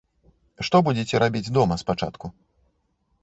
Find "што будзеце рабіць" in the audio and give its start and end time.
0.69-1.53